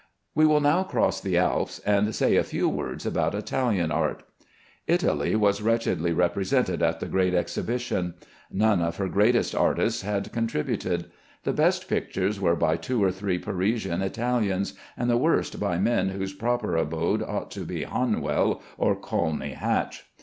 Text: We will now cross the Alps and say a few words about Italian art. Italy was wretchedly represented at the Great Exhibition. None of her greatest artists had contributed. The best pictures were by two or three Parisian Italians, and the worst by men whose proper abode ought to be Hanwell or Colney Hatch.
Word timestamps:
We 0.33 0.47
will 0.47 0.61
now 0.61 0.81
cross 0.81 1.21
the 1.21 1.37
Alps 1.37 1.77
and 1.85 2.15
say 2.15 2.35
a 2.35 2.43
few 2.43 2.67
words 2.67 3.05
about 3.05 3.35
Italian 3.35 3.91
art. 3.91 4.23
Italy 4.87 5.35
was 5.35 5.61
wretchedly 5.61 6.11
represented 6.11 6.81
at 6.81 6.99
the 6.99 7.05
Great 7.05 7.35
Exhibition. 7.35 8.15
None 8.51 8.81
of 8.81 8.95
her 8.97 9.07
greatest 9.07 9.53
artists 9.53 10.01
had 10.01 10.31
contributed. 10.33 11.11
The 11.43 11.53
best 11.53 11.87
pictures 11.87 12.39
were 12.41 12.55
by 12.55 12.77
two 12.77 13.03
or 13.03 13.11
three 13.11 13.37
Parisian 13.37 14.01
Italians, 14.01 14.73
and 14.97 15.07
the 15.07 15.17
worst 15.17 15.59
by 15.59 15.77
men 15.77 16.09
whose 16.09 16.33
proper 16.33 16.75
abode 16.75 17.21
ought 17.21 17.51
to 17.51 17.61
be 17.63 17.83
Hanwell 17.83 18.63
or 18.79 18.95
Colney 18.95 19.51
Hatch. 19.51 20.07